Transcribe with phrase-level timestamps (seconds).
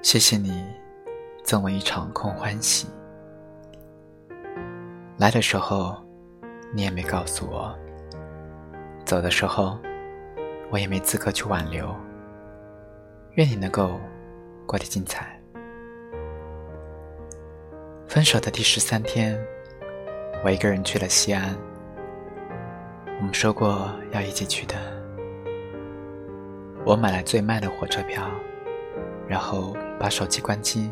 [0.00, 0.64] 谢谢你
[1.42, 2.86] 赠我一场空欢喜。
[5.18, 5.96] 来的时候，
[6.72, 7.74] 你也没告诉我；
[9.04, 9.76] 走的时候，
[10.70, 11.92] 我也没资格去挽留。
[13.32, 13.98] 愿你能够
[14.66, 15.38] 过得精彩。
[18.06, 19.38] 分手的第十三天，
[20.44, 21.56] 我一个人去了西安。
[23.18, 24.76] 我们说过要一起去的。
[26.86, 28.30] 我买了最慢的火车票，
[29.28, 30.90] 然后把手机关机，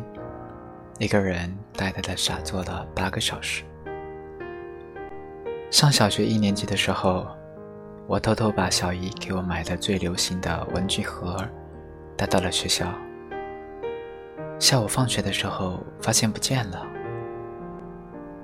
[0.99, 3.63] 一个人呆呆的傻坐了八个小时。
[5.71, 7.27] 上小学一年级的时候，
[8.07, 11.35] 我偷偷把小姨给我买的最流行的文具盒
[12.15, 12.87] 带到了学校。
[14.59, 16.85] 下午放学的时候发现不见了，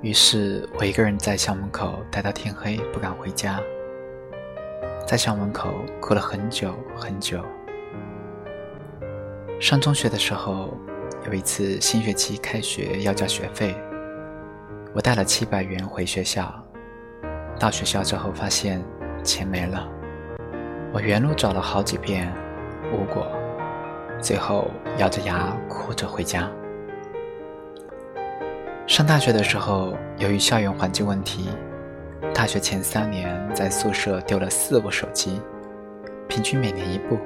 [0.02, 3.60] 于是我一个人在校门口待到天黑，不敢回家。
[5.08, 7.44] 在校门口哭了很久很久。
[9.64, 10.78] 上中学的时候，
[11.26, 13.74] 有一次新学期开学要交学费，
[14.94, 16.54] 我带了七百元回学校。
[17.58, 18.84] 到学校之后发现
[19.24, 19.88] 钱没了，
[20.92, 22.30] 我原路找了好几遍，
[22.92, 23.26] 无果，
[24.20, 26.52] 最后咬着牙哭着回家。
[28.86, 31.48] 上大学的时候，由于校园环境问题。
[32.34, 35.40] 大学前三年，在宿舍丢了四部手机，
[36.28, 37.18] 平均每年一部。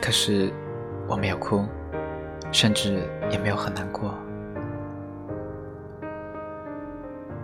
[0.00, 0.50] 可是
[1.10, 1.66] 我没有哭，
[2.52, 4.14] 甚至也没有很难过。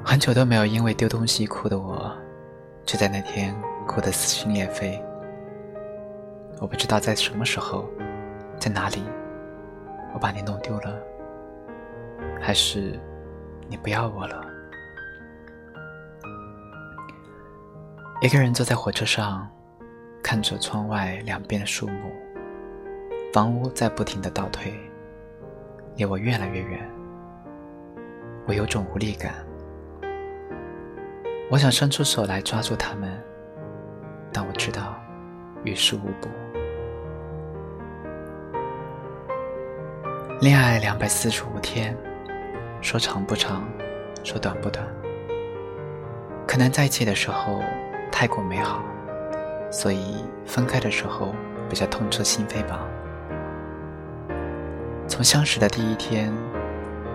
[0.05, 2.17] 很久都没有因为丢东西哭的我，
[2.85, 3.53] 却在那天
[3.85, 5.03] 哭得撕心裂肺。
[6.61, 7.91] 我不知道在什么时候，
[8.57, 9.03] 在哪里，
[10.15, 10.97] 我把你弄丢了，
[12.41, 13.01] 还是
[13.69, 14.45] 你不要我了。
[18.23, 19.45] 一个人坐在火车上，
[20.23, 22.13] 看着窗外两边的树木，
[23.37, 24.73] 房屋在不停的倒退，
[25.95, 26.91] 离我越来越远。
[28.47, 29.35] 我有种无力感，
[31.51, 33.13] 我想伸出手来抓住他们，
[34.33, 34.95] 但我知道
[35.65, 36.31] 于事无补。
[40.41, 41.95] 恋爱两百四十五天，
[42.81, 43.69] 说长不长，
[44.25, 44.83] 说短不短，
[46.49, 47.61] 可能在一起的时候。
[48.11, 48.83] 太过美好，
[49.71, 51.35] 所以分开的时候
[51.69, 52.81] 比较痛彻心扉吧。
[55.09, 56.33] 从相识的第一天，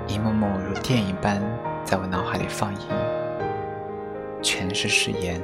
[0.07, 1.41] 一幕幕如电影般
[1.83, 2.79] 在我脑海里放映，
[4.41, 5.41] 全是誓言，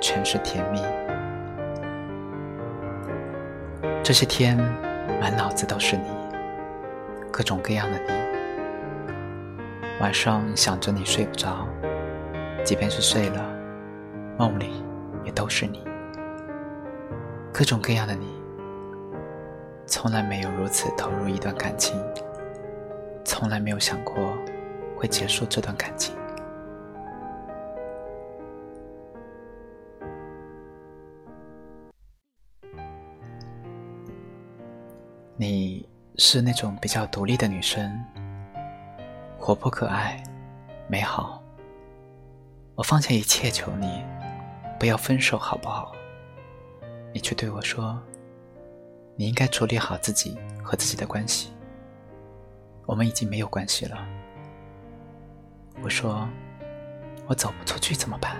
[0.00, 0.80] 全是甜蜜。
[4.02, 4.56] 这些天，
[5.20, 6.08] 满脑子都是你，
[7.30, 8.12] 各种各样的你。
[10.00, 11.68] 晚上想着你睡不着，
[12.64, 13.44] 即便是睡了。
[14.38, 14.82] 梦里
[15.24, 15.84] 也都是你，
[17.52, 18.39] 各种各样的你，
[19.90, 22.00] 从来没有如此投入一段感情，
[23.24, 24.38] 从来没有想过
[24.96, 26.14] 会结束这段感情。
[35.36, 38.00] 你是那种比较独立的女生，
[39.36, 40.22] 活泼可爱，
[40.86, 41.42] 美好。
[42.76, 44.04] 我放下一切求你。
[44.78, 45.92] 不要分手，好不好？
[47.12, 48.00] 你却对我说
[49.20, 51.50] ：“你应该处理好自己和自己的关系。
[52.86, 54.08] 我们已经没有关系了。”
[55.84, 56.26] 我说
[57.28, 58.38] ：“我走不出去怎么办？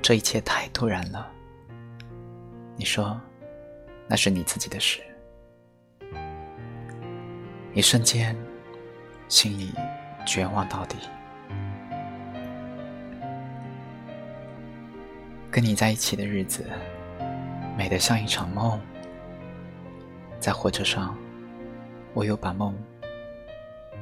[0.00, 1.28] 这一切太突然了。”
[2.78, 3.20] 你说
[4.06, 5.02] ：“那是你自己的事。”
[7.74, 8.36] 一瞬间，
[9.26, 9.72] 心里
[10.24, 10.96] 绝望到底。
[15.50, 16.64] 跟你在一起的日子，
[17.76, 18.80] 美得像一场梦。
[20.46, 21.18] 在火车上，
[22.14, 22.72] 我又把梦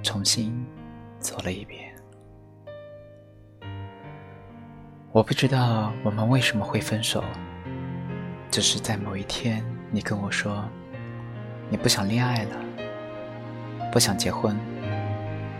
[0.03, 0.63] 重新
[1.19, 1.91] 走了一遍。
[5.11, 7.25] 我不知道我们为什么会分手，
[8.51, 10.63] 只是在某一天，你跟我说，
[11.71, 12.57] 你不想恋爱了，
[13.91, 14.55] 不想结婚，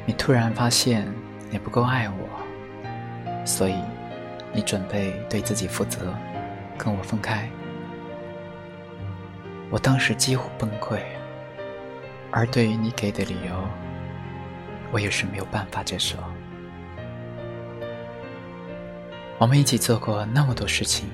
[0.05, 1.11] 你突然发现
[1.49, 3.77] 你不够爱我，所以。
[4.53, 6.15] 你准备对自己负责，
[6.77, 7.49] 跟我分开。
[9.75, 11.01] 我当时几乎崩溃，
[12.31, 13.69] 而对于你给的理由，
[14.93, 16.17] 我也是没有办法接受。
[19.37, 21.11] 我们一起做过那么多事情，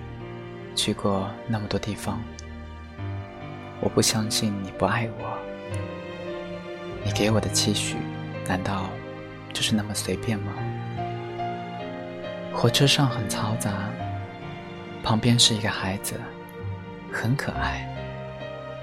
[0.77, 2.21] 去过那么多地方，
[3.81, 5.39] 我不相信你不爱我。
[7.03, 7.97] 你给我的期许，
[8.47, 8.91] 难道
[9.55, 10.53] 就是那么随便吗？
[12.53, 13.73] 火车上很嘈杂，
[15.03, 16.13] 旁边是一个孩子，
[17.11, 17.87] 很可爱。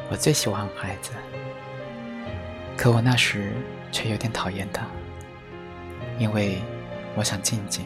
[0.09, 1.12] 我最喜欢孩子，
[2.77, 3.54] 可我那时
[3.92, 4.88] 却有点讨厌他，
[6.18, 6.62] 因为
[7.15, 7.86] 我想静静，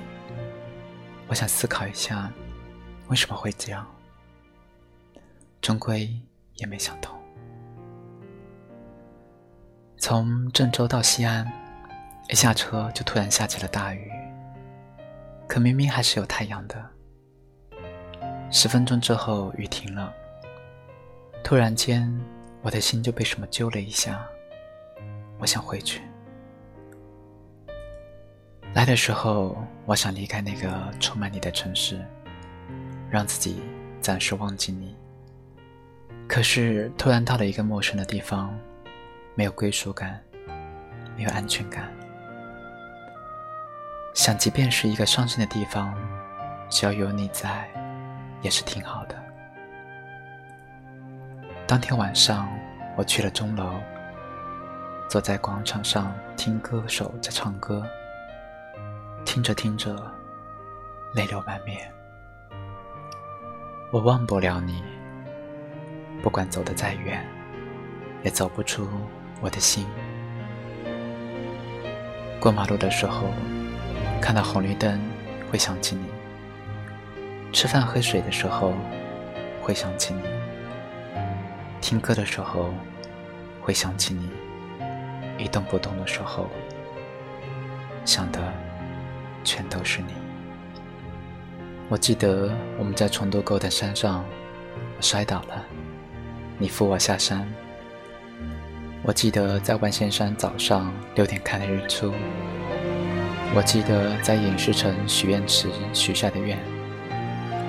[1.27, 2.31] 我想思考一下
[3.07, 3.87] 为什么会这样，
[5.61, 6.15] 终归
[6.57, 7.17] 也没想通。
[9.97, 11.51] 从郑州到西安，
[12.29, 14.11] 一下车就突然下起了大雨，
[15.47, 16.89] 可明明还是有太阳的。
[18.51, 20.13] 十分钟之后，雨停了。
[21.43, 22.09] 突然间，
[22.61, 24.25] 我的心就被什么揪了一下。
[25.37, 26.01] 我想回去。
[28.73, 31.99] 来的时候，我想离开那个充满你的城市，
[33.09, 33.61] 让自己
[33.99, 34.95] 暂时忘记你。
[36.27, 38.57] 可是，突然到了一个陌生的地方，
[39.35, 40.21] 没有归属感，
[41.17, 41.91] 没有安全感。
[44.13, 45.93] 想，即便是一个伤心的地方，
[46.69, 47.69] 只要有你在。
[48.43, 49.20] 也是挺好的。
[51.71, 52.49] 当天晚上，
[52.97, 53.79] 我去了钟楼，
[55.07, 57.87] 坐在广场上听歌手在唱歌，
[59.23, 59.95] 听着听着，
[61.15, 61.89] 泪流满面。
[63.89, 64.83] 我忘不了你，
[66.21, 67.25] 不管走得再远，
[68.21, 68.85] 也走不出
[69.39, 69.87] 我的心。
[72.37, 73.27] 过马路的时候，
[74.21, 75.01] 看到红绿灯，
[75.49, 76.03] 会想起你。
[77.53, 78.73] 吃饭喝水的时候，
[79.61, 80.21] 会想起你；
[81.81, 82.69] 听歌的时候，
[83.59, 84.29] 会想起你；
[85.37, 86.47] 一动不动的时候，
[88.05, 88.39] 想的
[89.43, 90.13] 全都是你。
[91.89, 94.23] 我记得我们在成都沟的山上，
[94.95, 95.65] 我摔倒了，
[96.57, 97.45] 你扶我下山。
[99.03, 102.13] 我记得在万仙山早上六点看的日出。
[103.53, 106.57] 我记得在影视城许愿池许下的愿。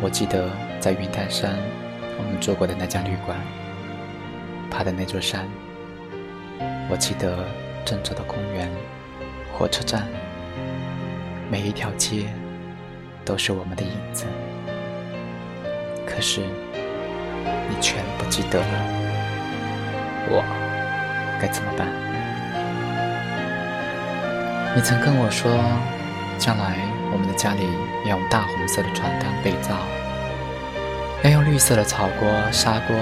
[0.02, 1.56] 我记得在云台山，
[2.18, 3.36] 我们住过的那家旅馆，
[4.72, 5.46] 爬的那座山。
[6.88, 7.44] 我记得
[7.84, 8.70] 郑州的公园、
[9.52, 10.08] 火车站，
[11.50, 12.24] 每一条街
[13.22, 14.24] 都是我们的影子。
[16.06, 18.66] 可是你全不记得了，
[20.30, 20.42] 我
[21.38, 21.86] 该怎么办？
[24.74, 25.52] 你曾跟我说，
[26.38, 26.78] 将来。
[27.14, 27.68] 我们的家里
[28.06, 29.76] 要用大红色的床单被罩，
[31.22, 32.96] 要用绿色的草锅、砂锅，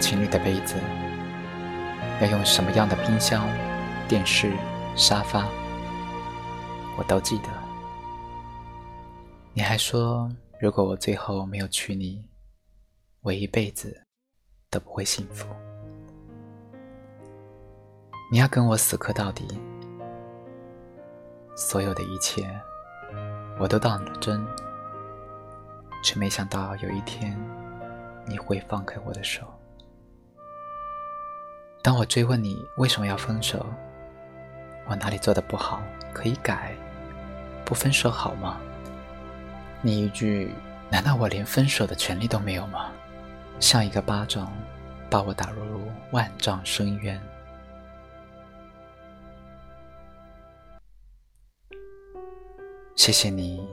[0.00, 0.76] 情侣的杯子，
[2.20, 3.46] 要用什么样的冰箱、
[4.08, 4.52] 电视、
[4.96, 5.46] 沙发，
[6.96, 7.48] 我都记得。
[9.54, 10.30] 你还说，
[10.60, 12.24] 如果我最后没有娶你，
[13.20, 14.02] 我一辈子
[14.70, 15.46] 都不会幸福。
[18.30, 19.46] 你要跟我死磕到底。
[21.54, 22.48] 所有的一切，
[23.58, 24.42] 我都当了真，
[26.02, 27.38] 却没想到有一天
[28.26, 29.42] 你会放开我的手。
[31.82, 33.66] 当我追问你为什么要分手，
[34.88, 35.82] 我哪里做的不好，
[36.14, 36.76] 可以改，
[37.64, 38.60] 不分手好吗？
[39.80, 40.54] 你一句
[40.88, 42.92] “难道我连分手的权利都没有吗？”
[43.58, 44.52] 像一个巴掌，
[45.10, 45.60] 把我打入
[46.12, 47.20] 万丈深渊。
[52.94, 53.68] 谢谢你，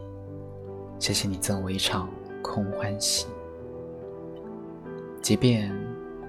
[0.98, 2.10] 谢谢你赠我一场
[2.42, 3.28] 空欢喜。
[5.22, 5.72] 即便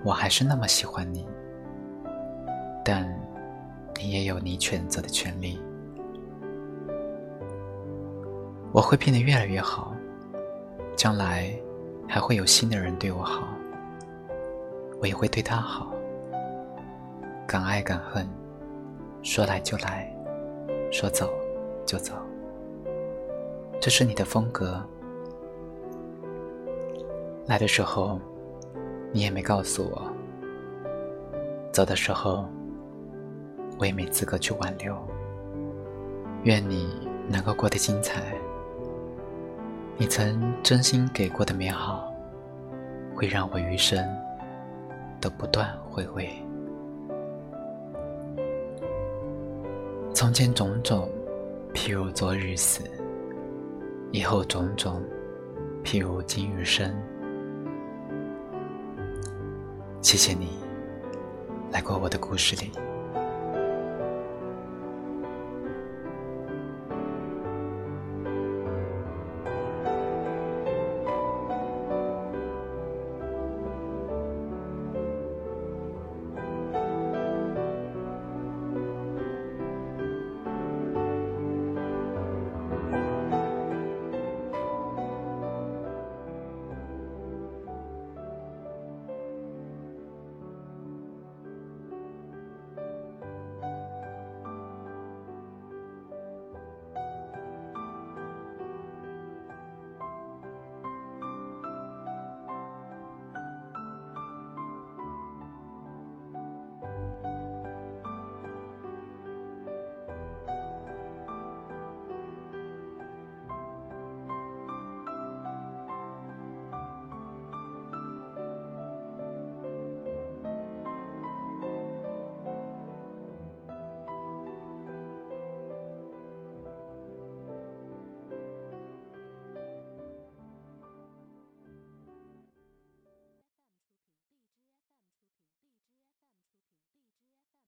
[0.04, 1.26] 我还是那么喜欢你，
[2.92, 3.08] 但
[4.02, 5.60] 你也有你选择的权利。
[8.72, 9.94] 我会变得越来越好，
[10.96, 11.54] 将来
[12.08, 13.46] 还会有新的人对我好，
[15.00, 15.94] 我也会对他好。
[17.46, 18.28] 敢爱敢恨，
[19.22, 20.12] 说来就来，
[20.90, 21.30] 说走
[21.86, 22.14] 就走。
[23.80, 24.84] 这是你的风格。
[27.46, 28.18] 来的时候，
[29.12, 30.02] 你也没告诉我；
[31.72, 32.48] 走的时候，
[33.80, 34.94] 我也没资格去挽留。
[36.44, 38.22] 愿你能够过得精彩。
[39.96, 42.12] 你曾真心给过的美好，
[43.14, 44.06] 会让我余生
[45.18, 46.30] 都不断回味。
[50.14, 51.08] 从前种种，
[51.72, 52.82] 譬如昨日死。
[54.12, 55.02] 以后种种，
[55.84, 56.94] 譬如今日生。
[60.02, 60.58] 谢谢你
[61.70, 62.72] 来过我的故事里。